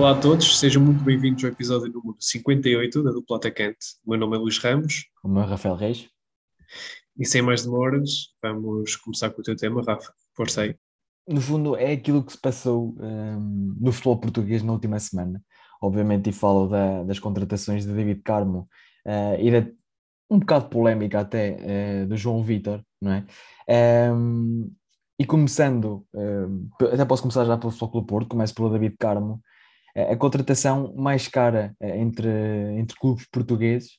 [0.00, 3.76] Olá a todos, sejam muito bem-vindos ao episódio número 58 da Dupla Atacante.
[4.02, 5.04] O meu nome é Luís Ramos.
[5.22, 6.08] O meu é Rafael Reis.
[7.18, 10.10] E sem mais demoras, vamos começar com o teu tema, Rafa.
[10.34, 10.74] Força aí.
[11.28, 15.44] No fundo, é aquilo que se passou um, no futebol português na última semana.
[15.82, 18.66] Obviamente, e falo da, das contratações de David Carmo
[19.06, 19.70] uh, e da
[20.30, 21.58] um bocado polémica até
[22.04, 23.26] uh, do João Vitor, não é?
[24.14, 24.72] Um,
[25.18, 29.42] e começando, uh, até posso começar já pelo Futebol Porto, começo pelo David Carmo,
[29.94, 32.28] a contratação mais cara entre,
[32.78, 33.98] entre clubes portugueses.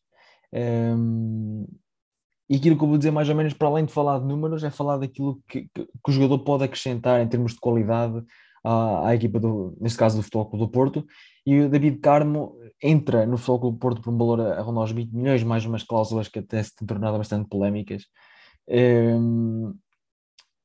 [0.54, 1.66] Um,
[2.50, 4.62] e aquilo que eu vou dizer mais ou menos, para além de falar de números,
[4.64, 8.22] é falar daquilo que, que, que o jogador pode acrescentar em termos de qualidade
[8.62, 11.06] à, à, equipa, do, neste caso do Futebol Clube do Porto.
[11.46, 14.84] E o David Carmo entra no Futebol Clube do Porto por um valor a, rondar
[14.84, 18.04] os 20 milhões, mais umas cláusulas que até se têm tornado bastante polémicas.
[18.68, 19.74] Um,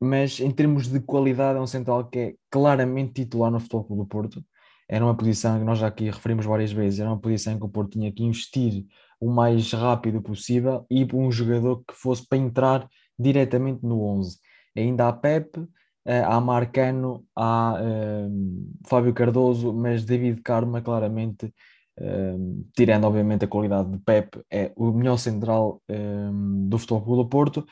[0.00, 4.02] mas em termos de qualidade, é um central que é claramente titular no Futebol Clube
[4.02, 4.44] do Porto.
[4.88, 7.64] Era uma posição que nós já aqui referimos várias vezes, era uma posição em que
[7.64, 8.84] o Porto tinha que investir
[9.20, 14.38] o mais rápido possível e um jogador que fosse para entrar diretamente no 11.
[14.76, 15.66] Ainda há Pepe,
[16.04, 21.52] eh, há Marcano, há um, eh, Fábio Cardoso, mas David Carma claramente,
[21.98, 27.16] um, eh, tirando obviamente a qualidade de Pepe, é o melhor central um, do Futebol
[27.16, 27.66] do Porto.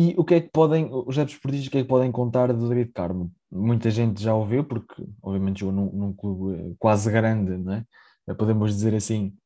[0.00, 2.52] E o que é que podem, os adeptos portistas, o que é que podem contar
[2.52, 3.32] do David Carmo?
[3.50, 7.84] Muita gente já ouviu, porque obviamente jogou num, num clube quase grande, não é?
[8.34, 9.36] podemos dizer assim,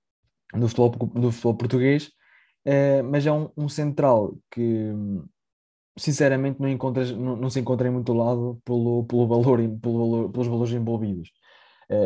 [0.52, 2.08] do futebol, do futebol português,
[2.66, 4.92] uh, mas é um, um, central que
[5.98, 10.30] sinceramente não, encontras, não, não, se encontra em muito lado pelo, pelo valor, pelo valor,
[10.32, 11.30] pelos valores envolvidos.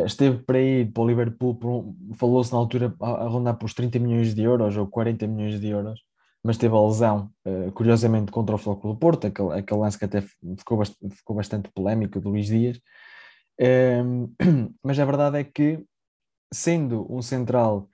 [0.05, 3.73] Esteve para ir para o Liverpool, um, falou-se na altura a, a, rondar por os
[3.73, 6.06] 30 milhões de euros ou 40 milhões de euros,
[6.47, 10.05] mas teve a lesão, uh, curiosamente, contra o Flóculo do Porto, aquele, aquele lance que
[10.05, 10.21] até
[10.57, 12.79] ficou, bast ficou bastante polémico do Luís Dias.
[14.81, 15.83] mas a verdade é que,
[16.53, 17.89] sendo um central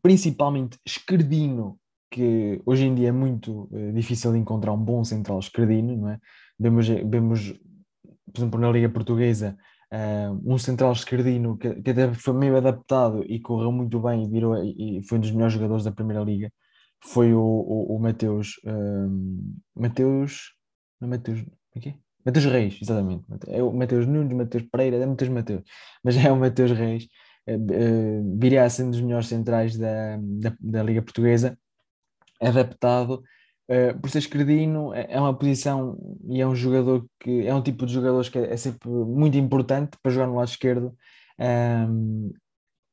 [0.00, 1.78] principalmente esquerdino,
[2.10, 6.08] que hoje em dia é muito uh, difícil de encontrar um bom central esquerdino, não
[6.08, 6.18] é?
[6.58, 7.54] Vemos, vemos
[8.32, 9.58] por exemplo, na Liga Portuguesa,
[9.92, 14.28] uh, um central esquerdino que, que, até foi meio adaptado e correu muito bem e,
[14.28, 16.50] virou, e foi um dos melhores jogadores da Primeira Liga,
[17.04, 20.54] foi o, o, o Mateus, um, Mateus,
[21.00, 21.44] não é Mateus,
[21.76, 21.90] aqui?
[21.90, 21.94] É é?
[22.24, 25.62] Mateus Reis, exatamente, é o Mateus Nunes, Mateus Pereira, é Mateus Mateus,
[26.02, 27.04] mas é o Mateus Reis,
[27.48, 31.58] uh, viria a ser um dos melhores centrais da, da, da Liga Portuguesa,
[32.40, 33.22] adaptado
[33.68, 37.62] uh, por ser esquerdino, é, é uma posição e é um jogador que é um
[37.62, 40.96] tipo de jogadores que é, é sempre muito importante para jogar no lado esquerdo.
[41.38, 42.32] Um,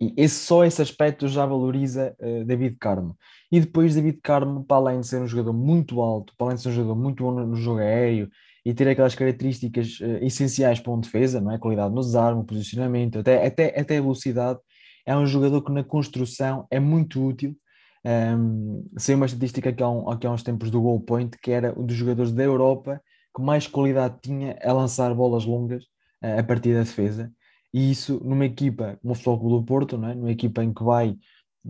[0.02, 3.16] e esse, só esse aspecto já valoriza uh, David Carmo.
[3.52, 6.64] E depois David Carmo, para além de ser um jogador muito alto, para além de
[6.64, 8.28] ser um jogador muito bom no, jogo aéreo
[8.66, 11.60] e ter aquelas características uh, essenciais para uma defesa, não é?
[11.60, 14.60] Qualidade no desarme, posicionamento, até, até, até velocidade.
[15.06, 17.56] É um jogador que na construção é muito útil.
[18.04, 21.86] Um, uma estatística que há, um, há uns tempos do Goal Point, que era um
[21.86, 23.00] dos jogadores da Europa
[23.36, 25.84] que mais qualidade tinha a lançar bolas longas
[26.24, 27.32] uh, a partir da defesa.
[27.74, 30.16] E isso numa equipa como o Futebol do Porto, não é?
[30.16, 31.18] numa equipa em que vai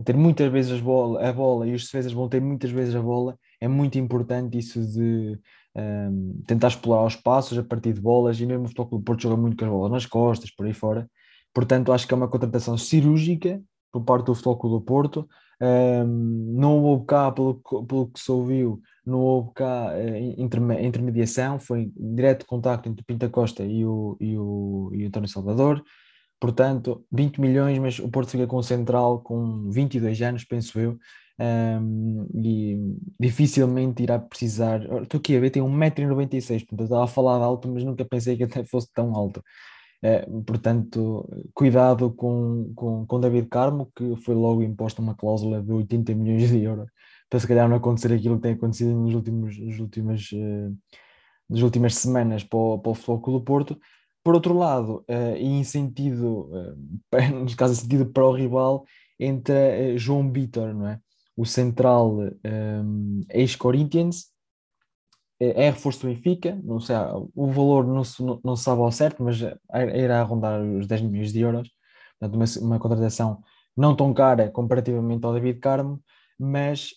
[0.04, 3.38] ter muitas vezes bola, a bola e os defesas vão ter muitas vezes a bola,
[3.60, 5.38] é muito importante isso de
[5.76, 9.22] um, tentar explorar os passos a partir de bolas, e mesmo o Futebol do Porto
[9.22, 11.08] joga muito com as bolas nas costas, por aí fora.
[11.54, 13.62] Portanto, acho que é uma contratação cirúrgica
[13.92, 15.28] por parte do Futebol do Porto.
[15.62, 17.54] Um, não houve cá, pelo,
[17.86, 23.62] pelo que se ouviu, não houve cá uh, intermediação, foi direto contacto entre Pinta Costa
[23.62, 25.80] e o, e o, e o António Salvador.
[26.40, 30.98] Portanto, 20 milhões, mas o Porto fica com o Central com 22 anos, penso eu,
[31.38, 32.76] um, e
[33.20, 34.82] dificilmente irá precisar.
[35.02, 38.36] Estou aqui a ver, tem 1,96m, portanto, eu estava a falar alto, mas nunca pensei
[38.36, 39.40] que até fosse tão alto.
[40.04, 45.70] Uh, portanto, cuidado com, com, com David Carmo, que foi logo imposta uma cláusula de
[45.70, 46.90] 80 milhões de euros,
[47.30, 50.76] para se calhar não acontecer aquilo que tem acontecido nos últimos, nos últimas, uh,
[51.48, 53.78] nas últimas semanas para o, para o Futebol do Porto.
[54.24, 56.50] Por outro lado, uh, e em sentido,
[57.42, 58.84] neste caso, em sentido para o rival,
[59.20, 61.00] entra João Vitor, não é?
[61.36, 64.31] O central um, ex-Corinthians,
[65.50, 66.96] é reforço do Benfica, não sei,
[67.34, 71.02] o valor não se, não, não se sabe ao certo, mas irá arrondar os 10
[71.02, 71.68] milhões de euros,
[72.18, 73.42] portanto, uma, uma contratação
[73.76, 76.00] não tão cara comparativamente ao David Carmo,
[76.38, 76.90] mas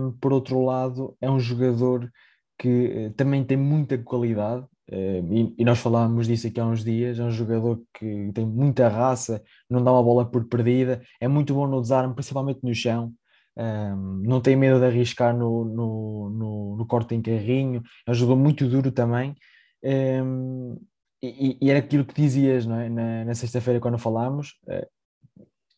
[0.00, 2.10] um, por outro lado é um jogador
[2.58, 7.18] que também tem muita qualidade, e, e, nós falámos disso aqui há uns dias.
[7.18, 11.54] É um jogador que tem muita raça, não dá uma bola por perdida, é muito
[11.54, 13.12] bom no desarme, principalmente no chão.
[13.56, 18.68] Um, não tem medo de arriscar no, no, no, no corte em carrinho, jogador muito
[18.68, 19.34] duro também.
[19.82, 20.76] Um,
[21.22, 22.88] e, e, era aquilo que dizias é?
[22.88, 24.86] na, na sexta-feira quando falámos, uh,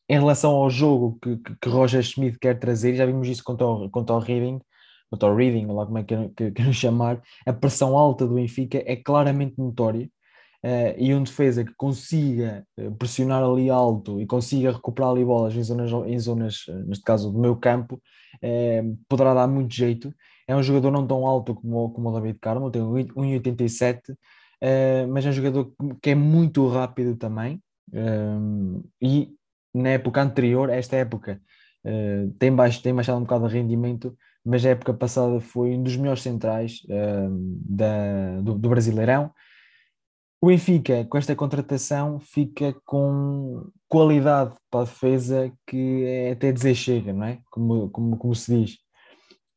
[0.08, 3.66] em relação ao jogo que, que, que, Roger Smith quer trazer, já vimos isso contra
[3.66, 4.60] o, contra o Reading,
[5.10, 6.14] contra o Reading, lá como é que
[6.72, 10.08] chamar, a pressão alta do Benfica é claramente notória.
[10.66, 12.66] Uh, e um defesa que consiga
[12.98, 17.38] pressionar ali alto e consiga recuperar ali bolas em zonas, em zonas neste caso do
[17.38, 18.02] meu campo,
[18.42, 20.12] uh, poderá dar muito jeito.
[20.44, 25.24] É um jogador não tão alto como, como o David Carmo, tem 1,87, uh, mas
[25.24, 25.72] é um jogador
[26.02, 27.62] que é muito rápido também.
[29.00, 29.28] e
[29.72, 31.40] na época anterior, esta época,
[32.40, 35.96] tem, baixo, tem baixado um bocado de rendimento, mas a época passada foi um dos
[35.96, 39.30] melhores centrais da, do, do, Brasileirão.
[40.46, 46.76] O Benfica, com esta contratação, fica com qualidade para a defesa que é até dizer
[46.76, 47.40] chega, não é?
[47.50, 48.78] Como, como, como se diz.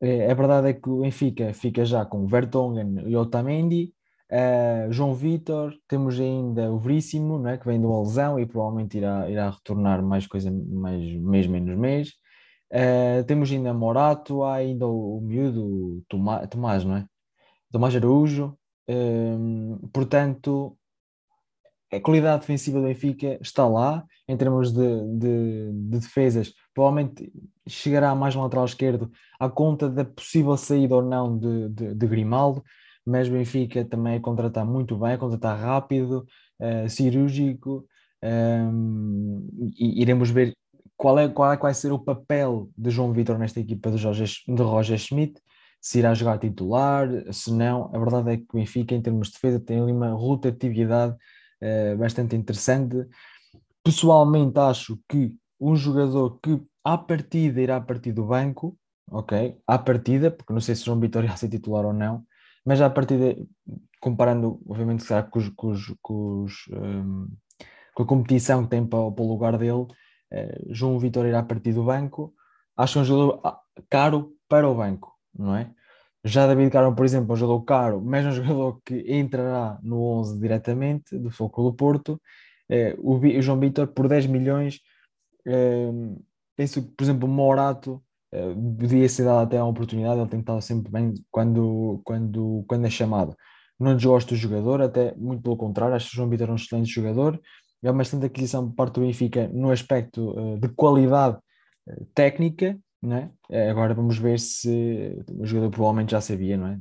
[0.02, 3.94] É, a verdade é que o Benfica fica já com Vertonghen e Otamendi,
[4.32, 8.96] Uh, João Vitor, temos ainda o Veríssimo, né, que vem de uma lesão e provavelmente
[8.96, 12.14] irá, irá retornar mais coisa, mais mês, menos mês.
[12.72, 17.08] Uh, temos ainda Morato, há ainda o, o miúdo Tomás, não é?
[17.72, 18.56] Tomás Araújo.
[18.88, 20.79] Uh, portanto,
[21.92, 27.32] a qualidade defensiva do Benfica está lá, em termos de, de, de defesas, provavelmente
[27.68, 32.08] chegará mais no lateral esquerdo à conta da possível saída ou não de, de, de
[32.08, 32.64] Grimaldo
[33.10, 36.28] mas o Benfica também a contratar muito bem, a contratar rápido,
[36.60, 37.86] uh, cirúrgico,
[38.24, 40.56] um, ehm, e iremos ver
[40.96, 44.44] qual é, qual é vai ser o papel de João Vitor nesta equipa de, Jorge,
[44.48, 45.42] de Roger Schmidt,
[45.82, 49.34] se irá jogar titular, se não, a verdade é que o Benfica em termos de
[49.34, 51.16] defesa tem ali uma rotatividade
[51.62, 53.08] uh, bastante interessante.
[53.84, 58.78] Pessoalmente acho que um jogador que à partida irá partir do banco,
[59.12, 62.24] ok, à partida, porque não sei se João Vitor irá ser titular ou não,
[62.66, 63.48] mas a partir de,
[64.00, 67.28] comparando, obviamente, com, os, com, os, com, os, um,
[67.94, 71.74] com, a competição que tem para, para o lugar dele, uh, João Vitor irá partir
[71.74, 72.34] do banco.
[72.78, 73.60] Acho um jogador ah,
[73.90, 75.74] caro para o banco, não é?
[76.24, 79.80] Já David Carmo, por exemplo, é um jogador caro, mas é um jogador que entrará
[79.82, 82.22] no 11 diretamente do Foco do Porto.
[82.70, 84.80] Uh, o, João Vitor, por 10 milhões,
[85.48, 86.24] uh,
[86.56, 90.40] penso que, por exemplo, o Morato uh, podia ser dado até a oportunidade, ele tem
[90.42, 93.36] estado sempre bem quando, quando, quando é chamado.
[93.80, 96.56] Não desgosto do jogador, até muito pelo contrário, acho que o João Vitor é um
[96.56, 97.40] excelente jogador.
[97.82, 101.38] É uma excelente aquisição por parte do Benfica no aspecto uh, de qualidade
[102.14, 103.70] técnica, não é?
[103.70, 106.80] agora vamos ver se o jogador provavelmente já sabia, não é?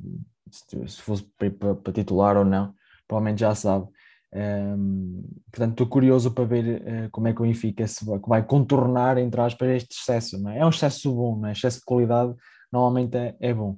[0.51, 2.73] Se, se fosse para, titular ou não,
[3.07, 3.87] provavelmente já sabe.
[4.31, 8.45] Um, portanto, estou curioso para ver uh, como é que o Benfica se vai, vai
[8.45, 10.39] contornar, entre aspas, este excesso.
[10.39, 10.59] Não é?
[10.59, 11.51] é um excesso bom, não é?
[11.51, 12.35] excesso de qualidade
[12.71, 13.77] normalmente é, é bom.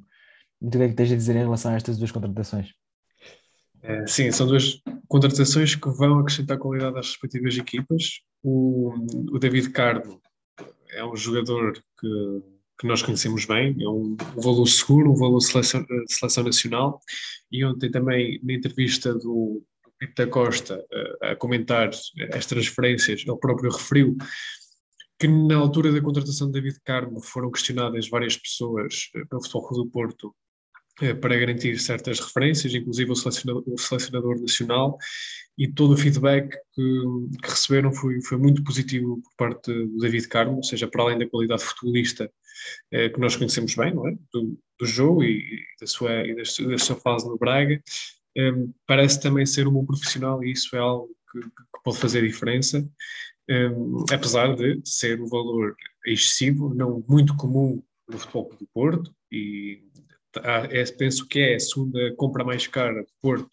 [0.60, 2.70] Tu o que é que tens a dizer em relação a estas duas contratações?
[3.82, 8.22] É, sim, são duas contratações que vão acrescentar qualidade às respectivas equipas.
[8.44, 8.94] O,
[9.32, 10.22] o David Cardo
[10.92, 12.42] é um jogador que,
[12.80, 17.00] que nós conhecemos bem, é um, valor seguro, um valor de seleção, seleção nacional.
[17.52, 19.64] E ontem também, na entrevista do,
[20.02, 20.84] Pinto da Costa
[21.22, 21.92] a comentar
[22.34, 24.18] as transferências, ele próprio referiu
[25.20, 29.68] que na altura da contratação de David Carmo foram questionadas várias pessoas eh, pelo Futebol
[29.68, 30.41] Clube do Porto eh,
[31.20, 34.98] para garantir certas referências, inclusive o selecionador, o selecionador nacional,
[35.58, 36.92] e todo o feedback que,
[37.42, 41.18] que, receberam foi, foi muito positivo por parte do David Carmo, ou seja, para além
[41.18, 42.32] da qualidade futebolista
[42.92, 44.16] eh, que nós conhecemos bem, não é?
[44.32, 45.44] do, do jogo e,
[45.80, 47.82] da sua, e da, da sua fase no Braga,
[48.38, 52.26] um, parece também ser um bom profissional e isso é algo que, que pode fazer
[52.26, 52.88] diferença,
[54.12, 59.84] apesar de ser um valor excessivo, não muito comum no futebol do Porto, e
[60.40, 63.50] é, penso que é a segunda compra mais cara do Porto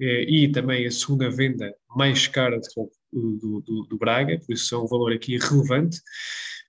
[0.00, 4.74] é, e também a segunda venda mais cara do, do, do, do Braga, por isso
[4.74, 5.98] é um valor aqui relevante,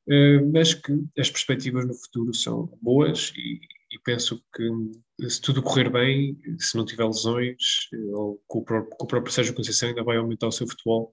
[0.09, 3.59] uh, mas que as perspectivas no futuro são boas e,
[3.93, 8.63] e penso que se tudo correr bem, se não tiver lesões, eh, ou com o
[8.63, 11.11] próprio, com o próprio Sérgio Conceição ainda vai aumentar o seu futebol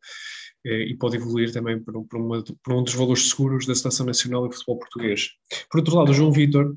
[0.65, 4.07] eh, e pode evoluir também para para, uma, para um dos valores seguros da Seleção
[4.07, 5.29] Nacional de Futebol Português.
[5.71, 6.75] Por outro lado, o João Vitor,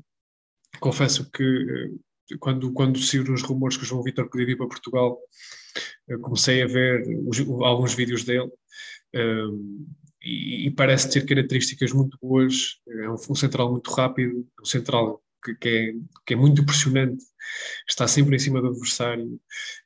[0.80, 4.68] confesso que eh, quando, quando saíram os rumores que o João Vitor podia vir para
[4.68, 5.18] Portugal,
[6.22, 8.50] comecei a ver os, alguns vídeos dele
[9.14, 9.86] um,
[10.22, 12.78] e, e, parece ter características muito boas.
[12.88, 15.92] É um, um central muito rápido, um central que, que, é,
[16.26, 17.22] que é muito impressionante,
[17.88, 19.38] está sempre em cima do adversário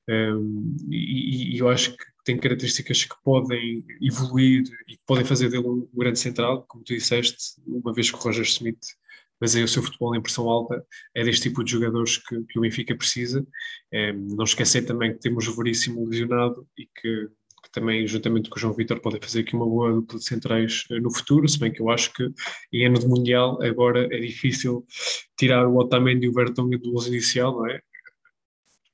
[0.09, 5.49] um, e, e, eu acho que tem características que podem evoluir e que podem fazer
[5.51, 8.79] dele um, grande central, como tu disseste, uma vez que o Roger Smith
[9.41, 12.59] mas aí o seu futebol em pressão alta é deste tipo de jogadores que, que
[12.59, 13.47] o Benfica precisa.
[13.93, 17.29] É, não esquecer também que temos o Veríssimo lesionado e que,
[17.63, 20.85] que, também, juntamente com o João Vitor, podem fazer aqui uma boa dupla de centrais
[20.91, 22.29] eh, no futuro, se bem que eu acho que
[22.73, 24.87] em ano de Mundial agora é difícil
[25.37, 27.81] tirar o Otamendi e o Vertonghen do 11 inicial, não é?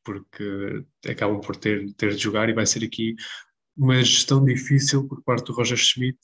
[0.05, 3.15] Porque acabam por ter, ter de jogar e vai ser aqui
[3.77, 6.19] uma gestão difícil por parte do Roger Schmidt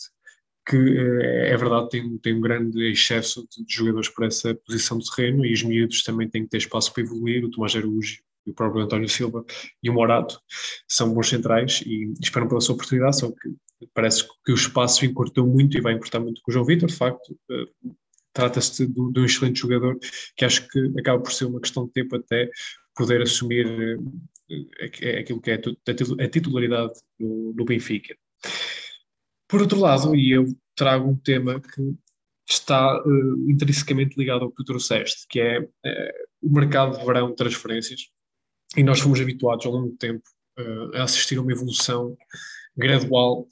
[0.71, 5.11] que eh, é verdade tem, tem um grande excesso de jogadores para essa posição de
[5.11, 8.55] terreno e os miúdos também têm que ter espaço para evoluir, o Tomás Araújo o
[8.55, 9.45] próprio António Silva
[9.83, 10.41] e o Morato
[10.89, 13.55] são bons centrais e esperam pela sua oportunidade, só que
[13.95, 16.97] parece que o espaço encurtou muito e vai encurtar muito com o João Vitor, de
[16.97, 17.65] facto eh,
[18.33, 19.99] trata-se de, de, um excelente jogador
[20.37, 22.51] que acho que acaba por ser uma questão de tempo até
[22.95, 23.99] poder assumir
[24.51, 25.61] eh, aquilo que é
[26.25, 28.17] a titularidade do Benfica.
[29.51, 30.47] Por outro lado, e eu
[30.81, 31.95] trago um tema que
[32.49, 35.69] está uh, intrinsecamente ligado ao que tu trouxeste, que é uh,
[36.43, 38.09] o mercado de verão de transferências.
[38.75, 40.23] E nós fomos habituados ao longo do tempo
[40.59, 42.17] uh, a assistir a uma evolução
[42.75, 43.47] gradual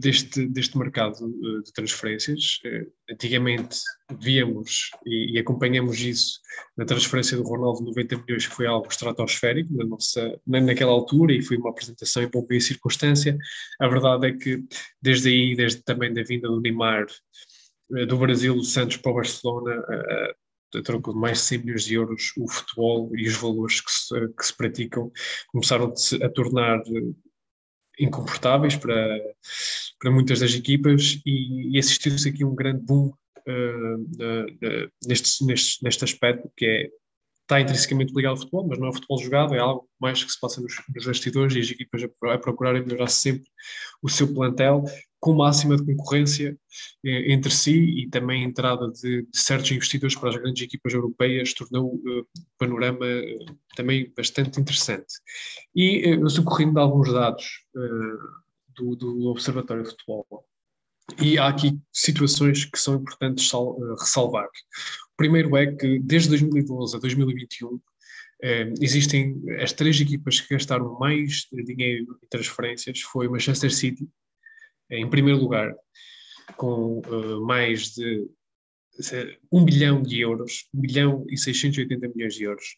[0.00, 2.60] deste, deste mercado eh, de transferências.
[2.64, 3.78] Uh, antigamente
[4.20, 6.40] víamos e, e, acompanhamos isso
[6.76, 11.42] na transferência do Ronaldo 90 milhões, que foi algo estratosférico na nossa, naquela altura e
[11.42, 13.36] foi uma apresentação em pouca circunstância.
[13.80, 14.62] A verdade é que
[15.00, 17.06] desde aí, desde também da vinda do Neymar
[18.08, 19.72] do Brasil, do Santos para o Barcelona,
[20.78, 23.90] a troco de mais de 100 milhões de euros, o futebol e os valores que
[23.90, 25.10] se, que se praticam
[25.48, 26.82] começaram a tornar
[27.98, 29.20] incomportáveis para,
[30.00, 33.12] para muitas das equipas e, e assistiu-se aqui um grande boom
[33.46, 36.88] uh, uh, uh, neste, neste, neste aspecto que é
[37.44, 40.40] está intrinsecamente ligado ao futebol, mas não é futebol jogado, é algo mais que se
[40.40, 43.44] passa nos, nos bastidores e as equipas a, a procurarem melhorar sempre
[44.02, 44.84] o seu plantel
[45.20, 46.54] com máxima de concorrência
[47.04, 50.92] eh, entre si e também a entrada de, de, certos investidores para as grandes equipas
[50.92, 52.26] europeias tornou uh, o
[52.58, 55.14] panorama uh, também bastante interessante.
[55.74, 57.46] E uh, socorrendo de alguns dados
[58.76, 60.26] do, do, Observatório de Futebol,
[61.20, 64.46] e há aqui situações que são importantes sal, ressalvar.
[64.46, 67.80] O primeiro é que desde 2012 a 2021
[68.80, 74.08] existem as três equipas que gastaram mais dinheiro em transferências, foi Manchester City,
[74.90, 75.74] em primeiro lugar,
[76.56, 77.00] com
[77.46, 78.28] mais de
[79.50, 82.76] 1 bilhão de euros, 1 bilhão e 680 milhões de euros.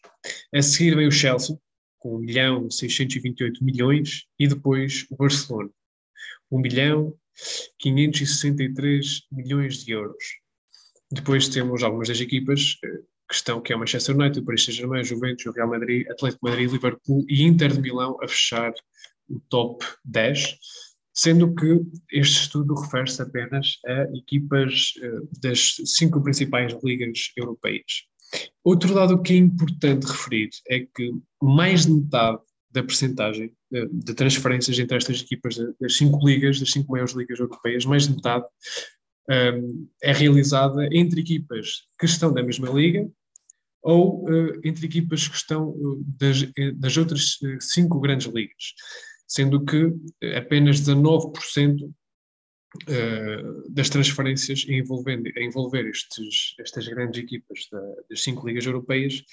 [0.53, 1.57] A seguir vem o Chelsea,
[1.99, 5.69] com 1 bilhão e 628 milhões, e depois o Barcelona,
[6.51, 7.13] 1 bilhão
[7.79, 10.23] 563 milhões de euros.
[11.11, 14.65] Depois temos algumas das equipas eh, que estão, que é o Manchester United, o Paris
[14.65, 18.73] Saint-Germain, Juventus, o Real Madrid, Atlético Madrid, Liverpool e Inter de Milão a fechar
[19.29, 20.57] o top 10
[21.17, 28.03] sendo que este estudo refere-se apenas a equipas uh, das cinco principais ligas europeias.
[28.63, 32.39] Outro dado que é importante referir é que mais de metade
[32.71, 37.39] da percentagem uh, de transferências entre estas equipas das cinco ligas, das cinco maiores ligas
[37.39, 38.45] europeias, mais de metade
[39.29, 43.09] um, ehm, é realizada entre equipas que estão da mesma liga
[43.81, 45.75] ou uh, entre equipas que estão
[46.19, 46.45] das,
[46.75, 48.73] das outras cinco grandes ligas.
[49.27, 49.93] Sendo que
[50.35, 51.93] apenas 19%
[52.87, 54.73] eh, das transferências a
[55.41, 59.23] envolver, estes, estas grandes equipas da, das cinco ligas europeias,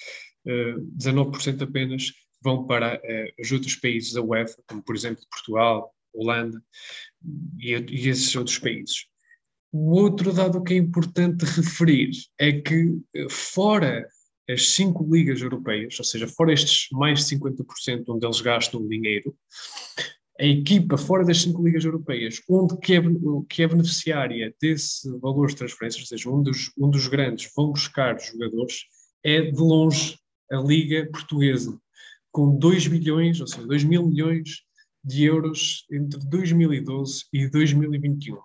[0.46, 2.12] 19% eh, apenas
[2.44, 6.62] vão para eh, os outros países da UEFA, como por exemplo Portugal, Holanda
[7.58, 9.06] e, e esses outros países.
[9.72, 12.96] O outro dado que é importante referir é que,
[13.28, 14.06] fora
[14.48, 19.34] as cinco ligas europeias, ou seja, fora estes mais de 50% onde eles gastam dinheiro,
[20.38, 23.00] a equipa fora das cinco ligas europeias, onde que é,
[23.48, 27.70] que é beneficiária desse valor de transferências, ou seja, onde os, onde os grandes vão
[27.70, 28.84] buscar jogadores,
[29.24, 30.18] é de longe
[30.52, 31.80] a Liga Portuguesa,
[32.34, 34.64] com 2 bilhões, ou seja, 2 mil milhões
[35.04, 38.36] de euros entre 2012 e 2021.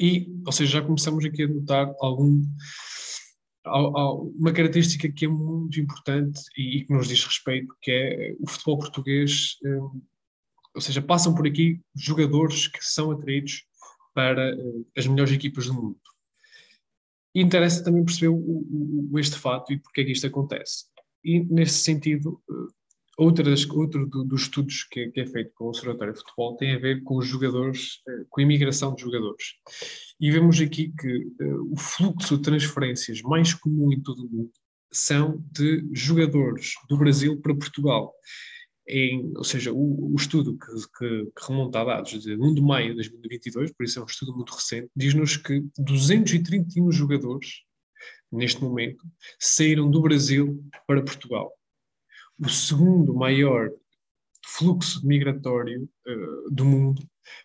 [0.00, 2.42] E, ou seja, já começamos aqui a notar algum
[3.66, 8.78] uma característica que é muito importante e, que nos diz respeito, que é o futebol
[8.78, 10.00] português, hum,
[10.74, 13.66] ou seja, passam por aqui jogadores que são atraídos
[14.14, 16.00] para hum, as melhores equipas do mundo.
[17.34, 18.34] E interessa também perceber
[19.18, 20.86] este fato e porque é que isto acontece.
[21.22, 22.68] E, nesse sentido, hum,
[23.18, 26.56] outra das, outro do, dos estudos que que é, feito com o Observatório de Futebol
[26.56, 27.98] tem a ver com os jogadores,
[28.30, 29.44] com a imigração de jogadores.
[30.20, 34.52] E vemos aqui que uh, o fluxo de transferências mais comum em todo o mundo
[34.92, 38.14] são de jogadores do Brasil para Portugal.
[38.88, 40.66] Em, ou seja, o, o estudo que,
[40.98, 44.06] que, que, remonta a dados de 1 de maio de 2022, por isso é um
[44.06, 47.68] estudo muito recente, diz-nos que 231 jogadores
[48.30, 49.04] neste momento,
[49.38, 51.52] saíram do Brasil para Portugal.
[52.40, 53.70] O segundo maior
[54.46, 57.02] fluxo migratório uh, do mundo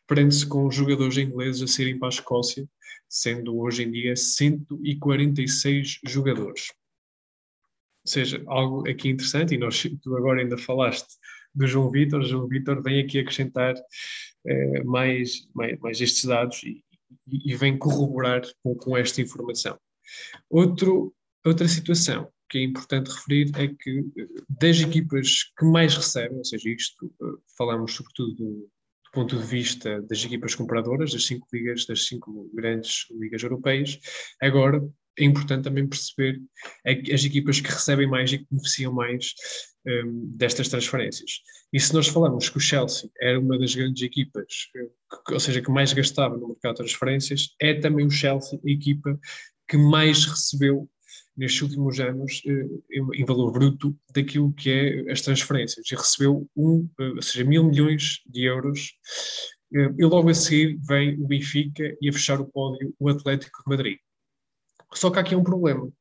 [0.07, 2.67] prende-se com os jogadores ingleses a saírem para a Escócia,
[3.09, 6.71] sendo hoje em dia 146 jogadores.
[8.05, 11.15] Ou seja, algo aqui interessante, e nós, tu agora ainda falaste
[11.53, 16.83] do João Vitor, João Vitor vem aqui acrescentar uh, mais, mais, mais, estes dados e,
[17.27, 19.77] e, vem corroborar com, com esta informação.
[20.49, 21.13] Outro,
[21.45, 26.45] outra situação que é importante referir é que eh, das equipas que mais recebem, ou
[26.45, 31.47] seja, isto uh, falamos sobretudo do, do, ponto de vista das equipas compradoras, das cinco
[31.51, 33.99] ligas, das cinco grandes ligas europeias,
[34.39, 36.39] agora é importante também perceber
[36.85, 39.33] as equipas que recebem mais e que beneficiam mais
[39.87, 41.41] um, destas transferências.
[41.71, 44.89] E se nós falamos que o Chelsea era uma das grandes equipas, eh,
[45.25, 48.71] que, ou seja, que mais gastava no mercado de transferências, é também o Chelsea a
[48.71, 49.19] equipa
[49.67, 50.89] que mais recebeu
[51.35, 52.67] nestes últimos anos eh,
[53.15, 55.89] em valor bruto daquilo que é as transferências.
[55.91, 58.93] E recebeu um, eh, ou seja, mil milhões de euros.
[59.71, 63.69] E logo a seguir vem o Benfica e a fechar o pódio o Atlético de
[63.69, 63.97] Madrid.
[64.93, 65.81] Só que há aqui um problema.
[65.83, 65.93] Ou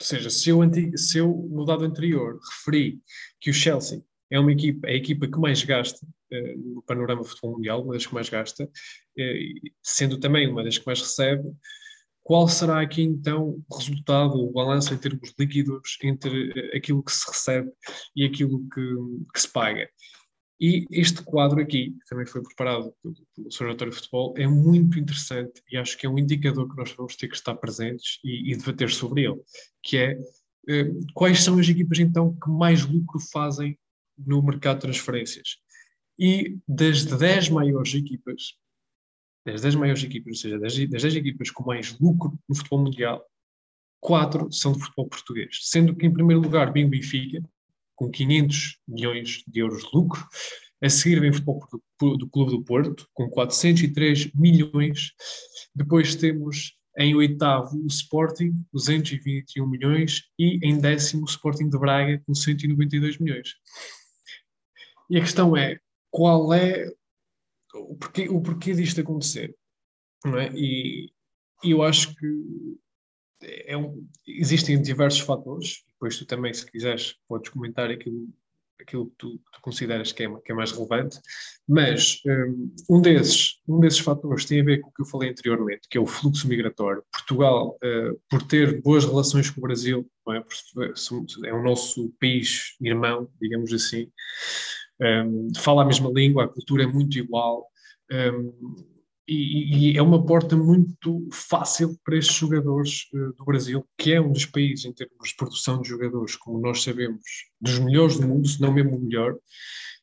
[0.00, 0.60] seja, se eu,
[0.96, 2.98] se eu no dado anterior referi
[3.38, 7.22] que o Chelsea é uma equipa, é a equipa que mais gasta uh, no panorama
[7.22, 11.52] futebol mundial, uma das que mais gasta, uh, sendo também uma das que mais recebe,
[12.22, 17.12] qual será aqui então o resultado, o balanço em termos líquidos entre uh, aquilo que
[17.12, 17.70] se recebe
[18.14, 18.94] e aquilo que,
[19.34, 19.88] que se paga?
[20.60, 24.96] E este quadro aqui, que também foi preparado pelo, pelo Observatório de Futebol, é muito
[24.96, 28.52] interessante e acho que é um indicador que nós vamos ter que estar presentes e,
[28.52, 29.40] e debater sobre ele,
[29.82, 30.16] que é
[30.68, 33.76] eh, quais são as equipas então que mais lucro fazem
[34.16, 35.56] no mercado de transferências.
[36.16, 38.54] E das 10 maiores equipas,
[39.44, 42.80] das 10 maiores equipas, ou seja, das, das 10 equipas com mais lucro no futebol
[42.80, 43.24] mundial,
[44.00, 47.42] quatro são de futebol português, sendo que em primeiro lugar vem o Benfica,
[47.94, 50.26] com 500 milhões de euros de lucro.
[50.82, 51.64] A seguir vem o futebol
[52.18, 55.12] do Clube do Porto, com 403 milhões.
[55.72, 60.24] Depois temos em oitavo o Sporting, 221 milhões.
[60.36, 63.54] E em décimo o Sporting de Braga, com 192 milhões.
[65.08, 65.78] E a questão é,
[66.10, 66.90] qual é
[67.74, 69.54] o porquê, o porquê disto acontecer?
[70.24, 70.50] Não é?
[70.54, 71.10] E,
[71.64, 72.26] eu acho que
[73.66, 78.28] é um, existem diversos fatores, depois tu também, se quiseres, podes comentar aquilo,
[78.80, 81.18] aquilo que tu, tu consideras que é, que é, mais relevante,
[81.68, 85.30] mas um, um, desses, um desses fatores tem a ver com o que eu falei
[85.30, 87.04] anteriormente, que é o fluxo migratório.
[87.12, 91.48] Portugal, uh, por ter boas relações com o Brasil, é?
[91.48, 94.10] é o nosso país irmão, digamos assim,
[95.02, 97.66] um, fala a mesma língua, a cultura é muito igual,
[98.10, 98.92] um,
[99.26, 104.20] e, e, é uma porta muito fácil para estes jogadores uh, do Brasil, que é
[104.20, 107.22] um dos países em termos de produção de jogadores, como nós sabemos,
[107.60, 109.36] dos melhores do mundo, se não mesmo o melhor.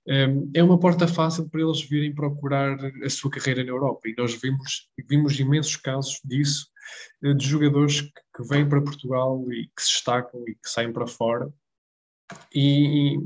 [0.07, 4.07] Um, ehm, é uma porta fácil para eles virem procurar a sua carreira na Europa
[4.07, 6.67] e nós vimos, vimos imensos casos disso,
[7.23, 10.93] uh, de jogadores que, que, vêm para Portugal e que se destacam e que saem
[10.93, 11.51] para fora.
[12.55, 13.17] E,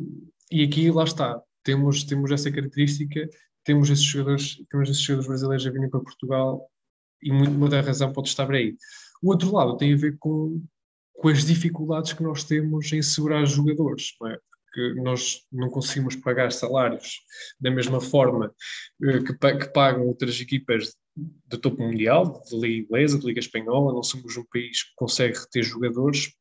[0.52, 3.28] e aqui, lá está, temos, temos essa característica
[3.64, 6.70] temos esses jogadores, temos esses jogadores brasileiros a virem para Portugal
[7.22, 8.76] e muito, da razão pode estar aí.
[9.22, 10.62] O outro lado tem a ver com,
[11.14, 14.38] com as dificuldades que nós temos em segurar jogadores, não é?
[14.66, 17.22] Porque nós não conseguimos pagar salários
[17.60, 18.54] da mesma forma
[19.04, 23.94] eh, que, que pagam outras equipas de topo mundial, de Liga Inglesa, de Liga Espanhola,
[23.94, 26.34] não somos um país que consegue reter jogadores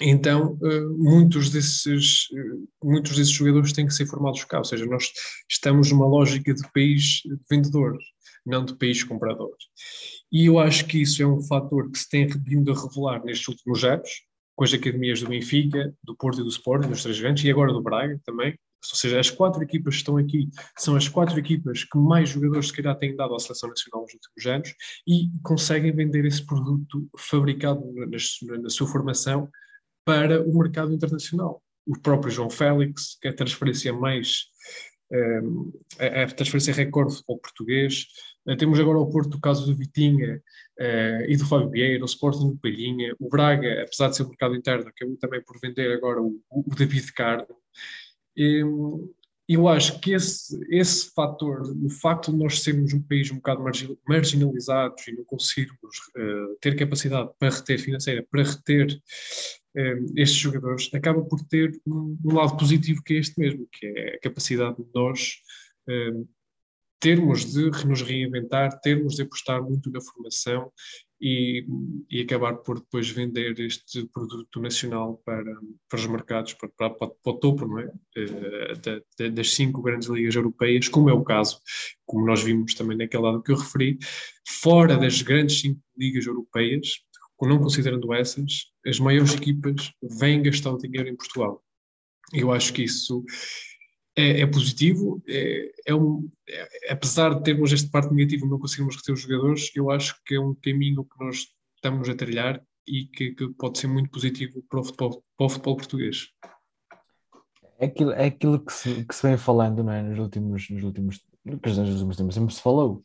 [0.00, 4.84] então, eh, muitos desses, eh, muitos desses jogadores têm que ser formados cá, ou seja,
[4.86, 5.12] nós
[5.48, 7.96] estamos numa lógica de país vendedor,
[8.44, 9.54] não de país comprador.
[10.32, 13.46] E eu acho que isso é um fator que se tem vindo a revelar nestes
[13.46, 14.10] últimos anos,
[14.56, 17.72] com as academias do Benfica, do Porto e do Sporting, dos três grandes, e agora
[17.72, 18.50] do Braga também.
[18.90, 22.66] Ou seja, as quatro equipas que estão aqui são as quatro equipas que mais jogadores
[22.66, 24.74] se calhar têm dado à Seleção Nacional nos últimos anos
[25.06, 29.48] e conseguem vender esse produto fabricado na, na sua formação
[30.04, 31.62] para o mercado internacional.
[31.86, 34.44] O próprio João Félix, que é a transferência mais.
[35.12, 38.06] Um, ehm, a, transferência recorde ao português.
[38.46, 40.42] Uh, temos agora o Porto o caso do Vitinha
[40.80, 44.28] uh, e do Fábio Vieira, o Sporting do Palhinha, o Braga, apesar de ser um
[44.28, 47.54] mercado interno, acabou também por vender agora o, o David Cardo.
[48.36, 49.12] Um,
[49.46, 53.62] eu acho que esse, esse fator, o facto de nós sermos um país um bocado
[54.08, 58.98] marginalizado e não conseguirmos uh, ter capacidade para reter financeira, para reter
[60.16, 64.14] estes jogadores, acaba por ter um, um, lado positivo que é este mesmo, que é
[64.16, 65.34] a capacidade de nós
[65.88, 66.28] uh,
[67.00, 70.72] termos de nos reinventar, termos de apostar muito na formação
[71.20, 71.66] e,
[72.10, 75.54] e acabar por depois vender este produto nacional para,
[75.88, 77.92] para os mercados, para, para, para o topo, não é?
[78.82, 81.60] Da, da, das cinco grandes ligas europeias, como é o caso,
[82.06, 83.98] como nós vimos também naquele lado que eu referi,
[84.48, 87.03] fora das grandes cinco ligas europeias,
[87.42, 91.62] não considerando essas, as maiores equipas vêm gastar o dinheiro em Portugal.
[92.32, 93.24] Eu acho que isso
[94.16, 98.96] é, é positivo, é, é um, é, apesar de termos esta parte negativa, não conseguimos
[98.96, 103.06] reter os jogadores, eu acho que é um caminho que nós estamos a trilhar e
[103.06, 106.28] que, que pode ser muito positivo para o futebol, para o futebol português.
[107.78, 110.02] É aquilo, é aquilo que, se, que se vem falando não é?
[110.02, 113.04] nos últimos, nos últimos, nos últimos tempos, sempre se falou.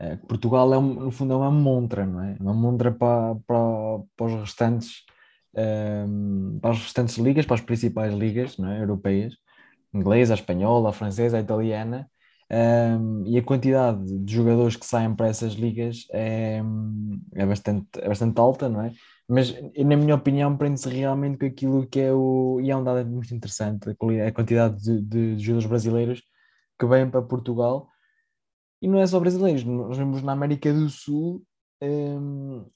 [0.00, 2.36] É, Portugal é, no fundo, é uma montra, não é?
[2.40, 5.04] Uma montra para, para, para os restantes
[5.54, 8.82] um, para as restantes ligas, para as principais ligas é?
[8.82, 9.34] europeias,
[9.92, 12.08] inglesa, espanhola, francesa, italiana,
[12.52, 16.60] um, e a quantidade de jogadores que saem para essas ligas é,
[17.34, 18.92] é, bastante, é bastante alta, não é?
[19.28, 22.60] Mas, na minha opinião, prende-se realmente com aquilo que é o.
[22.60, 26.22] E é um dado muito interessante, a quantidade de, de, de jogadores brasileiros
[26.78, 27.88] que vêm para Portugal.
[28.82, 31.42] E não é só brasileiros, nós vemos na América do Sul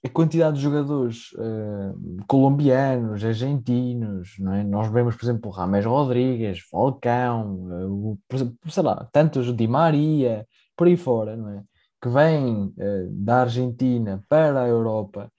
[0.03, 4.65] a quantidade de jogadores uh, colombianos, argentinos, não é?
[4.65, 10.97] nós vemos, por exemplo, Rames Rodrigues, Falcão, uh, sei lá, tantos Di Maria, por aí
[10.97, 11.63] fora, não é?
[12.01, 15.31] que vêm uh, da Argentina para a Europa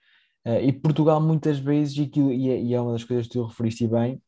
[0.61, 3.45] e Portugal muitas vezes, e, aquilo, e, é, e é uma das coisas que tu
[3.45, 4.21] referiste bem,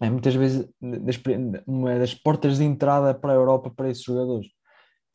[0.00, 1.20] é muitas vezes das,
[1.66, 4.48] uma das portas de entrada para a Europa para esses jogadores.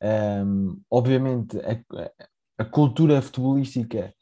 [0.01, 2.11] Um, obviamente, a,
[2.57, 4.13] a cultura futebolística,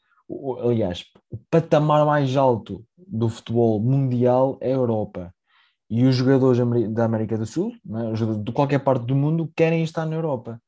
[0.62, 5.34] aliás, o patamar mais alto do futebol mundial é a Europa.
[5.90, 6.58] E os jogadores
[6.92, 8.42] da América do Sul, é?
[8.42, 10.60] de qualquer parte do mundo, querem estar na Europa.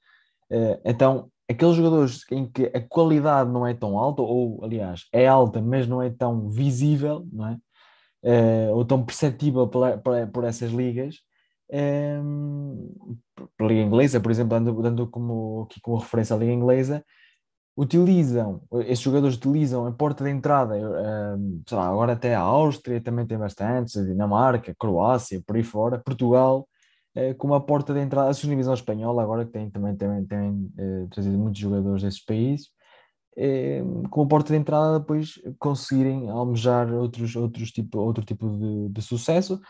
[0.51, 5.27] Eh, então, aqueles jogadores em que a qualidade não é tão alta, ou aliás, é
[5.27, 7.59] alta, mas não é tão visível, não é?
[8.25, 11.17] Eh, ou tão perceptível por, por, por essas ligas,
[11.73, 12.91] um,
[13.61, 17.05] Liga Inglesa, por exemplo, dando, dando como, aqui como referência a Liga Inglesa,
[17.77, 23.27] utilizam, esses jogadores utilizam a porta de entrada, um, lá, agora até a Áustria também
[23.27, 26.67] tem bastantes, a Dinamarca, Croácia, por aí fora, Portugal,
[27.17, 30.25] uh, como a porta de entrada, a segunda divisão espanhola agora que tem, também tem,
[30.25, 32.69] tem uh, trazido muitos jogadores desses países,
[33.37, 38.89] uh, com a porta de entrada depois conseguirem almejar outros, outros tipo, outro tipo de,
[38.89, 39.61] de sucesso,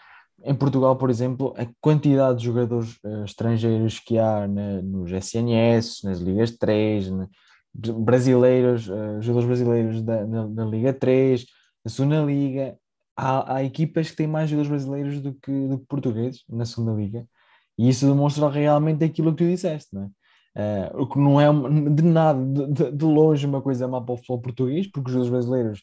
[0.44, 6.02] em Portugal, por exemplo, a quantidade de jogadores uh, estrangeiros que há na, nos SNS,
[6.04, 7.28] nas Ligas 3, na,
[7.74, 11.44] brasileiros, uh, jogadores brasileiros da, na, na, Liga 3,
[11.84, 12.76] na segunda Liga.
[13.16, 16.92] Há, há, equipas que têm mais jogadores brasileiros do que, do que portugueses na segunda
[16.92, 17.26] Liga.
[17.78, 20.10] E isso demonstra realmente aquilo que tu disseste, não é?
[20.56, 21.46] Uh, o que não é
[21.90, 25.30] de nada, de, de, longe, uma coisa má para o futebol português, porque os jogadores
[25.30, 25.82] brasileiros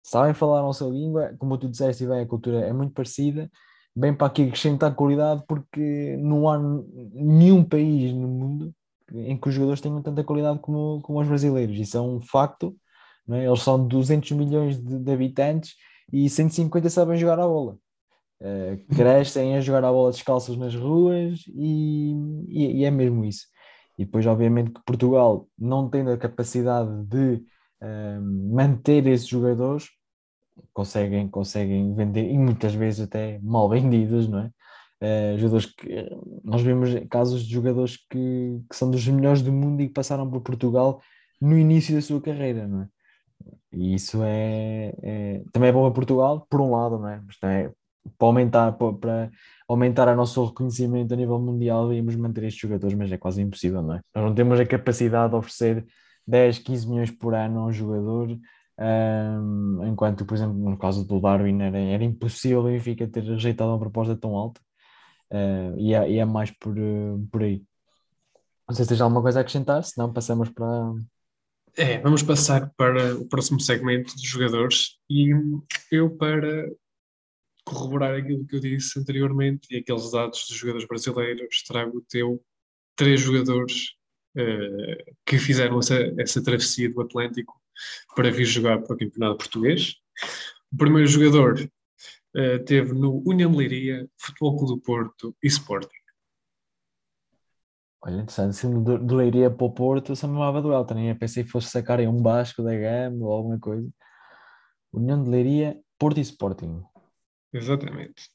[0.00, 3.50] sabem falar a nossa língua, como tu disseste, bem, a cultura é muito parecida,
[3.94, 8.74] bem para aqui acrescentar qualidade, porque não há nenhum país no mundo
[9.14, 11.78] em que os jogadores tenham tanta qualidade como, como os brasileiros.
[11.78, 12.74] Isso é um facto.
[13.30, 13.46] É?
[13.46, 15.74] Eles são 200 milhões de, de, habitantes
[16.12, 17.76] e 150 sabem jogar a bola.
[18.40, 22.12] Uh, crescem a jogar a bola descalços nas ruas e,
[22.48, 23.46] e, e, é mesmo isso.
[23.98, 27.44] E depois, obviamente, que Portugal, não tendo a capacidade de
[27.82, 29.88] uh, manter esses jogadores,
[30.72, 34.50] conseguem, conseguem vender e muitas vezes até mal vendidos, não é?
[35.02, 36.08] Uh, jogadores que
[36.44, 40.30] nós vemos casos de jogadores que, que, são dos melhores do mundo e que passaram
[40.30, 41.00] por Portugal
[41.40, 42.88] no início da sua carreira, não é?
[43.72, 47.20] E isso é, é também é bom para Portugal, por um lado, não é?
[47.26, 47.70] Mas também
[48.18, 49.30] para aumentar, para, para
[49.68, 53.82] aumentar o nosso reconhecimento a nível mundial, íamos manter estes jogadores, mas é quase impossível,
[53.82, 54.00] não é?
[54.14, 55.84] Nós não temos a capacidade de oferecer
[56.26, 58.36] 10, 15 milhões por ano a um jogador,
[58.78, 63.70] um, enquanto, por exemplo, no caso do Darwin, era, era impossível o Benfica ter rejeitado
[63.70, 64.60] uma proposta tão alta.
[65.30, 67.64] Uh, e, é, e, é, mais por, uh, por aí.
[68.68, 70.66] Não sei se tens alguma coisa a acrescentar, senão passamos para.
[71.76, 75.30] É, vamos passar para o próximo segmento de jogadores e
[75.90, 76.70] eu para
[77.64, 82.44] corroborar aquilo que eu disse anteriormente e aqueles dados dos jogadores brasileiros, trago o teu
[82.94, 83.92] três jogadores
[84.36, 87.61] uh, que fizeram essa, essa travessia do Atlântico
[88.14, 89.94] para vir jogar para o Campeonato Português.
[90.72, 96.02] O primeiro jogador uh, teve no União de Leiria, Futebol Clube do Porto e Sporting.
[98.04, 100.94] Olha, interessante, sendo do, do Leiria para o Porto, eu só me amava do Elton,
[100.94, 103.88] nem pensei que fosse sacarem um Basco da Gama ou alguma coisa.
[104.92, 106.82] União de Leiria, Porto e Sporting.
[107.52, 108.28] Exatamente.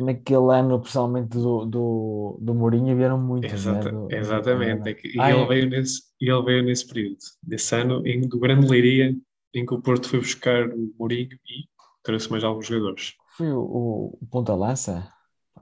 [0.00, 3.52] Naquele ano, principalmente do, do, do Mourinho, vieram muitos.
[3.52, 3.98] Exata, né?
[3.98, 4.82] do, exatamente.
[4.82, 4.88] do...
[4.88, 5.46] É que, e ele, é?
[5.46, 9.14] veio nesse, ele veio nesse período, desse ano, em, do Grande Leiria,
[9.54, 11.68] em que o Porto foi buscar o Mourinho e
[12.02, 13.14] trouxe mais alguns jogadores.
[13.36, 15.12] Foi o, o, o Ponta Lança?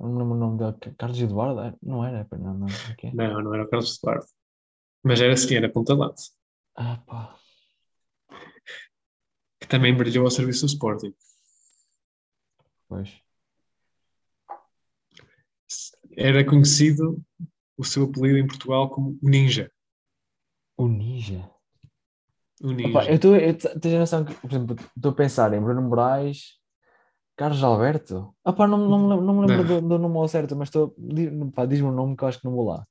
[0.01, 0.95] Não me lembro o nome dele.
[0.97, 1.77] Carlos Eduardo?
[1.83, 2.27] Não era?
[2.33, 3.13] Não, não, okay.
[3.15, 4.27] não, não era o Carlos Eduardo.
[5.03, 6.31] Mas era assim, era Ponta Lança.
[6.75, 7.37] Ah, pá.
[9.61, 11.15] Que também brilhou ao serviço do Sporting.
[12.89, 13.26] Pois.
[16.17, 17.23] Era conhecido
[17.77, 19.71] o seu apelido em Portugal como o Ninja.
[20.77, 21.51] O Ninja?
[22.63, 22.89] O Ninja.
[22.89, 26.55] Opa, eu estou tenho a noção que, por exemplo, estou a pensar em Bruno Moraes,
[27.37, 28.35] Carlos Alberto.
[28.45, 30.95] Opa, não, não, não, não me lembro do, do, nome ao certo, mas estou.
[30.99, 32.87] Diz-me um nome que eu acho que não vou lá.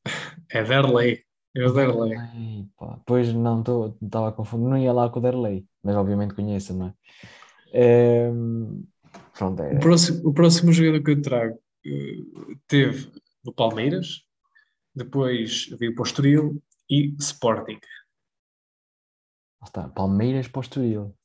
[0.52, 1.24] É Derley.
[1.56, 2.16] É o Derley.
[2.16, 3.00] Ai, pá.
[3.06, 3.64] Pois não,
[4.02, 4.70] estava a confundir.
[4.70, 6.94] Não ia lá com o Derley, mas obviamente conheço, não é?
[7.74, 8.32] é...
[9.36, 9.74] Pronto, é...
[9.74, 11.60] O, próximo, o próximo jogador que eu trago
[12.68, 13.12] teve
[13.44, 14.26] no Palmeiras,
[14.94, 17.80] depois veio para o Estoril e Sporting.
[19.64, 21.18] Está, Palmeiras para o Estoril.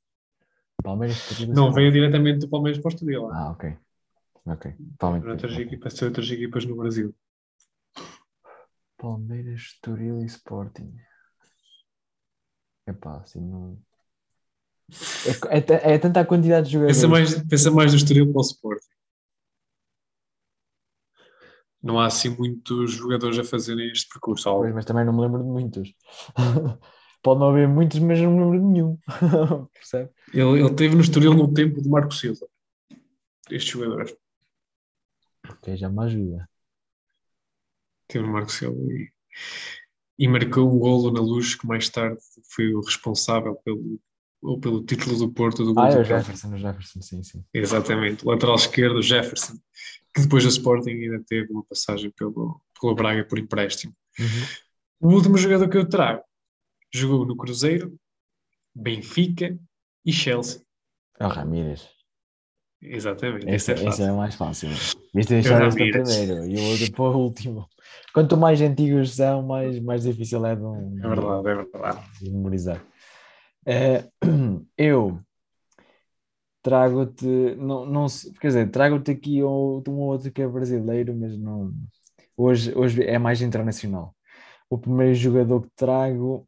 [0.82, 1.54] Palmeiras Estoril.
[1.54, 3.32] Não veio diretamente do Palmeiras para o Estoril.
[3.32, 3.76] Ah, ok.
[4.46, 4.74] Ok.
[4.98, 5.30] Palmeiras.
[5.30, 7.14] Outras equipas, outras equipas no Brasil.
[8.96, 10.94] Palmeiras, Estoril e Sporting.
[12.86, 13.78] Epá, assim não.
[15.48, 16.96] É, é, é tanta a quantidade de jogadores.
[16.96, 18.99] Pensa mais, pensa mais no Estoril para o Sporting.
[21.82, 24.50] Não há assim muitos jogadores a fazerem este percurso.
[24.50, 25.94] Pois, mas também não me lembro de muitos.
[27.22, 28.98] Pode não haver muitos, mas não me lembro de nenhum.
[29.72, 30.10] Percebe?
[30.32, 32.46] Ele, ele teve no Estoril no tempo de Marco Silva.
[33.50, 34.10] Este jogador.
[35.48, 36.48] Ok, já me ajuda.
[38.08, 39.10] Teve no Marco Silva e,
[40.18, 42.20] e marcou um golo na luz que mais tarde
[42.54, 44.00] foi o responsável pelo,
[44.42, 47.44] ou pelo título do Porto do gol Ah, é o Jefferson, o Jefferson, sim, sim.
[47.52, 49.54] Exatamente, o lateral esquerdo, Jefferson,
[50.14, 53.94] que depois do Sporting ainda teve uma passagem pelo, pelo Braga por empréstimo.
[54.18, 55.08] Uhum.
[55.08, 56.22] O último jogador que eu trago
[56.92, 57.96] jogou no Cruzeiro,
[58.74, 59.58] Benfica
[60.04, 60.62] e Chelsea.
[61.18, 61.88] É o Ramírez.
[62.82, 63.46] Exatamente.
[63.48, 64.70] Esse, esse é, esse é mais fácil.
[65.14, 67.68] Viste deixar este primeiro e o outro para o último.
[68.14, 72.06] Quanto mais antigos são, mais, mais difícil é de, um, é verdade, é verdade.
[72.20, 72.82] de memorizar.
[73.66, 75.20] Uh, eu
[76.62, 78.06] trago-te, não, não,
[78.40, 81.72] quer dizer, trago-te aqui um, um outro que é brasileiro, mas não.
[82.36, 84.14] Hoje, hoje é mais internacional.
[84.68, 86.46] O primeiro jogador que trago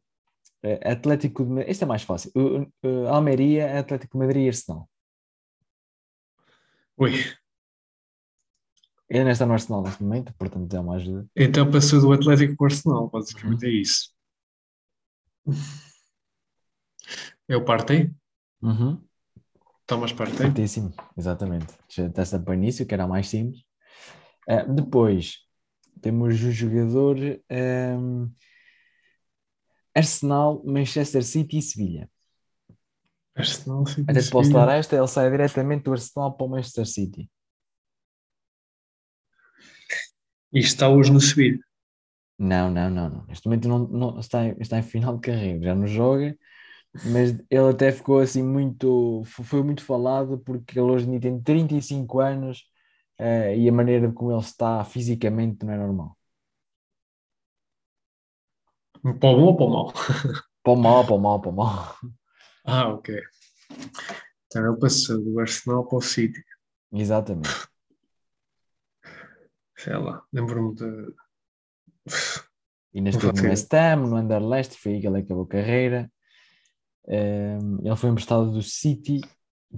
[0.63, 2.31] é Atlético de Este é mais fácil.
[2.35, 4.89] Uh, uh, Almeria, Atlético de Madrid e Arsenal.
[6.97, 7.11] Ui.
[9.09, 11.27] Ele não está no Arsenal neste momento, portanto é uma ajuda.
[11.35, 13.71] Então passou do Atlético para o Arsenal, basicamente uhum.
[13.71, 14.13] é isso.
[17.45, 18.09] É o Partey?
[18.61, 19.03] Uhum.
[19.93, 20.37] Thomas Partey?
[20.37, 21.67] Certíssimo, exatamente.
[22.15, 23.61] Testa para início, que era mais simples.
[24.49, 25.37] Uh, depois
[26.01, 27.15] temos o jogador
[27.51, 28.31] um,
[29.95, 32.09] Arsenal, Manchester City e Sevilha.
[33.35, 37.29] Arsenal, City, Até posso dar esta, ele sai diretamente do Arsenal para o Manchester City.
[40.51, 41.59] E está hoje no Sevilha?
[42.39, 43.25] Não, não, não, não.
[43.27, 46.35] Neste momento não, não, está, está em final de carreira, já não joga,
[47.05, 52.59] mas ele até ficou assim muito, foi muito falado porque ele hoje tem 35 anos
[53.19, 56.17] uh, e a maneira como ele está fisicamente não é normal.
[59.01, 59.93] Para o bom ou para o mal?
[60.63, 61.95] Para o mal, para o mal, para o mal.
[62.65, 63.21] Ah, ok.
[64.45, 66.41] Então ele passou do Arsenal para o City.
[66.93, 67.49] Exatamente.
[69.75, 71.13] Sei lá, lembro-me de.
[72.93, 76.12] E neste no West Ham, no Anderlecht, foi aí que ele acabou a carreira.
[77.05, 79.19] Um, ele foi emprestado do City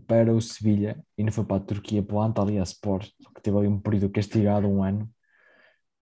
[0.06, 3.58] para o Sevilha e não foi para a Turquia, para o Antalya Sport, que teve
[3.58, 5.10] ali um período castigado, um ano.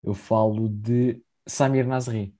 [0.03, 2.33] Eu falo de Samir Nasri.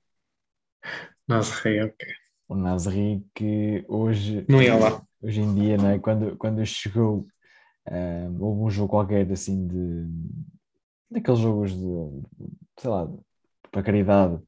[1.27, 2.07] Nasri, ok.
[2.47, 4.45] O Nasri que hoje...
[4.49, 5.05] Não ia lá.
[5.21, 7.27] Hoje em dia, né, quando, quando chegou,
[7.87, 10.07] um, houve um jogo qualquer assim de...
[11.11, 12.23] Daqueles jogos de,
[12.79, 13.07] sei lá,
[13.69, 14.41] para caridade,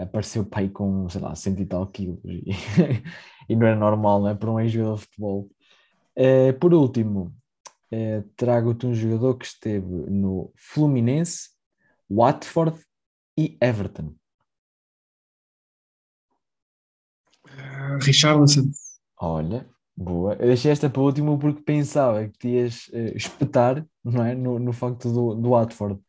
[0.00, 2.50] apareceu pai com, sei lá, cento e tal quilos e,
[3.48, 4.34] e não era normal, não é?
[4.34, 5.50] Para um ex-jogador de futebol.
[6.16, 7.34] Uh, por último,
[7.92, 11.50] uh, trago-te um jogador que esteve no Fluminense,
[12.10, 12.78] Watford
[13.38, 14.14] e Everton.
[17.46, 18.70] Uh, Richarlison.
[19.20, 20.34] Olha, boa.
[20.34, 24.34] Eu deixei esta para o último porque pensava que te ias uh, espetar, não é?
[24.34, 26.00] No, no facto do, do Watford.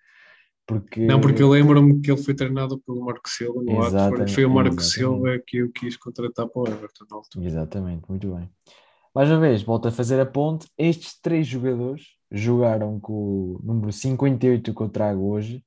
[0.66, 1.06] Porque...
[1.06, 4.34] Não, porque eu lembro-me que ele foi treinado pelo Marco Silva no Watford.
[4.34, 4.82] Foi o Marco.
[4.82, 7.46] Silva que eu quis contratar para o Everton na altura.
[7.46, 8.50] Exatamente, muito bem.
[9.14, 10.68] Mais uma vez, volto a fazer a ponte.
[10.78, 15.64] Estes três jogadores jogaram com o número 58 que eu trago hoje,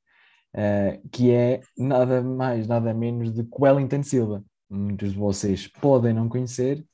[0.55, 4.45] uh, que é nada mais, nada menos de Wellington Silva.
[4.69, 6.85] Muitos de vocês podem não conhecer,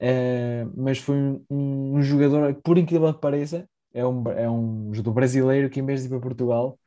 [0.00, 4.92] uh, mas foi um, um, jogador que, por incrível que pareça, é um, é um
[4.92, 6.80] jogador brasileiro que, em vez de ir para Portugal,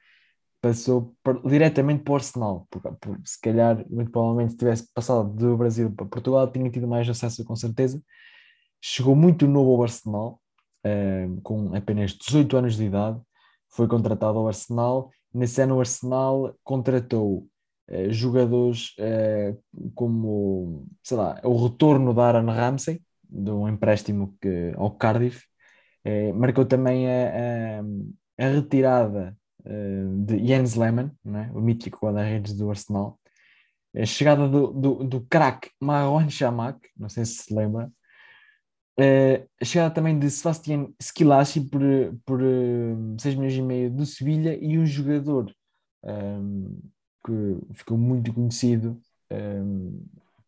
[0.66, 2.68] passou por, diretamente para o Arsenal.
[2.72, 6.88] Porque, por, se calhar, muito provavelmente, se tivesse passado do Brasil para Portugal, tinha tido
[6.88, 8.02] mais acesso, com certeza.
[8.82, 10.42] Chegou muito novo ao Arsenal,
[10.84, 13.22] uh, com apenas 18 anos de idade,
[13.70, 15.12] foi contratado ao Arsenal.
[15.32, 17.48] Nesse ano, o Arsenal contratou
[17.92, 24.74] uh, jogadores uh, como, sei lá, o retorno da Aaron Ramsey, de um empréstimo que,
[24.78, 25.44] ao Cardiff.
[26.36, 27.82] marcou também a,
[28.40, 29.36] a, a retirada
[30.26, 31.52] de Jens Lehmann, é?
[31.54, 33.20] o mítico guarda-redes do Arsenal.
[33.96, 37.92] A chegada do, do, do craque Marwan Chamak, não sei se se lembra,
[38.98, 41.82] Uh, a chegada também de Sebastián Squillaci por,
[42.26, 45.54] por uh, 6 milhões e meio do Sevilha e um jogador
[46.02, 46.80] um,
[47.26, 48.98] que ficou muito conhecido
[49.30, 50.02] um,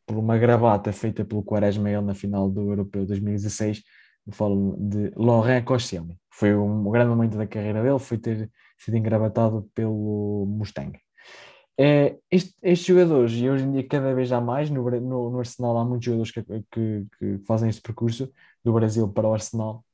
[0.06, 3.84] por uma gravata feita pelo Quaresma na final do Europeu 2016
[4.32, 9.70] falo de Laurent Koscielny foi um grande momento da carreira dele foi ter sido engravatado
[9.74, 10.98] pelo Mustang.
[11.80, 15.40] É, este, estes jogadores, e hoje em dia cada vez há mais, no, no, no
[15.40, 18.32] Arsenal há muitos jogadores que, que, que, fazem este percurso
[18.64, 19.86] do Brasil para o Arsenal,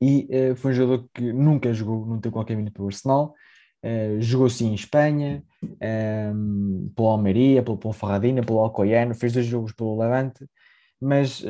[0.00, 3.34] e é, foi um jogador que nunca jogou, não teve qualquer minuto pelo Arsenal,
[3.82, 5.42] é, jogou sim em Espanha,
[5.80, 6.30] é,
[6.94, 10.46] pelo Almeria, pelo Ponferradina, pelo Alcoyano, fez dois jogos pelo Levante,
[11.00, 11.42] mas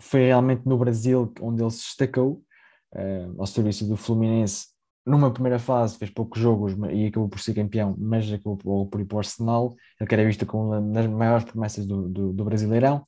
[0.00, 2.42] foi realmente no Brasil onde ele se destacou,
[3.38, 4.68] ao serviço do Fluminense
[5.06, 9.04] numa primeira fase fez poucos jogos e acabou por ser campeão, mas acabou por ir
[9.04, 12.44] para o Arsenal, ele que era visto como uma das maiores promessas do, do, do
[12.44, 13.06] Brasileirão.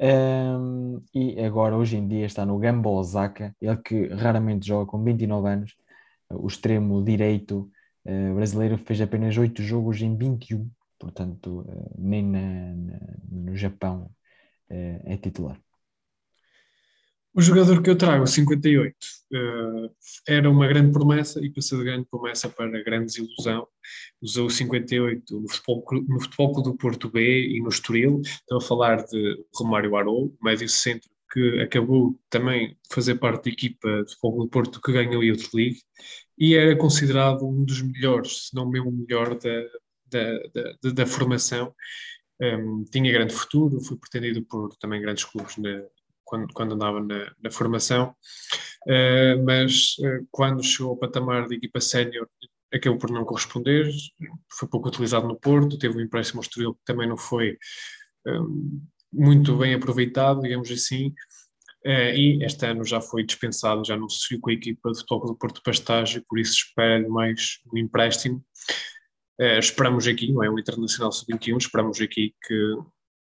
[0.00, 5.02] Um, e agora, hoje em dia, está no Gamba Osaka, ele que raramente joga com
[5.02, 5.76] 29 anos,
[6.30, 7.70] o extremo direito
[8.04, 12.98] uh, brasileiro fez apenas 8 jogos em 21, portanto, uh, nem na, na,
[13.30, 14.10] no Japão
[14.70, 15.58] uh, é titular.
[17.34, 19.90] O jogador que eu trago, 58, uh, eh,
[20.26, 23.66] era uma grande promessa e passou de grande promessa para grande desilusão.
[24.20, 28.22] Usou 58 no futebol, no futebol do Porto B e no Estoril.
[28.24, 33.50] Estou a falar de Romário Arou, médio centro, que acabou também de fazer parte da
[33.50, 35.78] equipa de futebol do Porto que ganhou a Youth League
[36.38, 39.62] e era considerado um dos melhores, se não mesmo o melhor da,
[40.06, 40.38] da,
[40.82, 41.74] da, da formação.
[42.40, 45.82] Um, tinha grande futuro, foi pretendido por também grandes clubes na,
[46.28, 48.14] quando, quando andava na, na formação,
[48.86, 52.28] uh, mas uh, quando chegou ao patamar de equipa sénior
[52.72, 53.90] acabou por não corresponder,
[54.52, 57.56] foi pouco utilizado no Porto, teve um empréstimo ao que também não foi
[58.26, 61.08] um, eh, muito bem aproveitado, digamos assim,
[61.86, 65.06] uh, e este ano já foi dispensado, já não se seguiu com a equipa de
[65.06, 68.44] toque do Porto para estágio, por isso espero mais um empréstimo.
[69.40, 72.76] Uh, esperamos aqui, não é um Internacional Sub-21, esperamos aqui que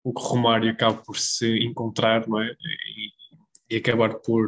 [0.04, 2.48] o que Romário acaba por se encontrar não é?
[2.50, 4.48] e, e acabar por,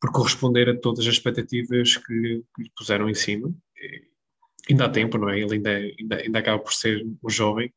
[0.00, 3.52] por corresponder a todas as expectativas que, que lhe puseram em cima.
[4.68, 5.40] Ainda há tempo, não é?
[5.40, 7.72] Ele ainda, ainda, ainda acaba por ser um jovem,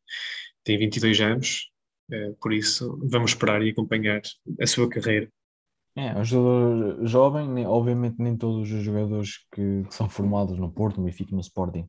[0.64, 1.72] tem 22 anos,
[2.12, 4.22] é, por isso vamos esperar e acompanhar
[4.60, 5.32] a sua carreira.
[5.96, 10.98] É, um jogador jovem, obviamente nem todos os jogadores que, que são formados no Porto,
[10.98, 11.88] no Benfica no Sporting,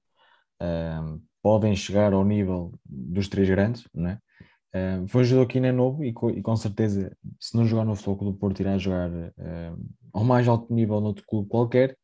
[0.60, 4.18] um, ehm, podem chegar ao nível dos três grandes, não é?
[4.74, 7.66] Uh, foi um jogador que ainda é novo e, co e, com certeza, se não
[7.66, 11.96] jogar no Futebol do Porto, irá jogar uh, ao mais alto nível noutro clube qualquer.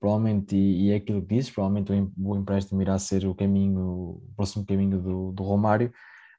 [0.00, 3.80] Provavelmente, e, e é aquilo que disse, provavelmente o, o, empréstimo irá ser o caminho,
[3.80, 5.92] o próximo caminho do, do Romário,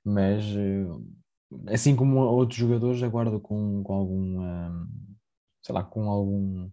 [0.03, 1.05] mas uh,
[1.67, 4.37] assim como outros jogadores, aguardo com, com algum,
[5.61, 6.69] sei lá, com algum,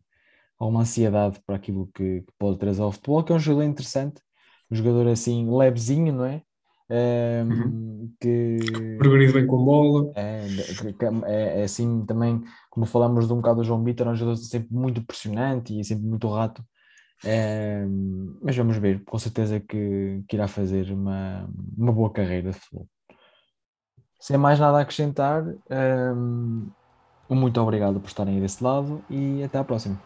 [0.59, 4.23] alguma ansiedade para aquilo que, que pode trazer ao futebol, que é um jogador interessante,
[4.71, 6.43] um jogador assim levezinho, não é?
[6.89, 8.13] Um, uhum.
[8.21, 8.59] que
[8.99, 10.13] progredido bem com bola.
[10.15, 10.47] É,
[11.27, 14.37] é, é, assim também, como falamos de um bocado do João Vitor, é um jogador
[14.37, 16.65] sempre muito pressionante e sempre muito rato.
[17.25, 17.85] É,
[18.43, 22.89] mas vamos ver, com certeza que, que irá fazer uma, uma boa carreira de futebol.
[24.21, 25.45] Sem mais nada a acrescentar,
[26.15, 26.69] um,
[27.29, 30.01] muito obrigado por estarem aí desse lado e até à próxima.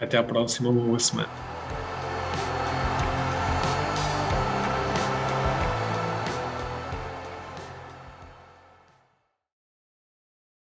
[0.00, 1.28] Até à próxima, boa semana.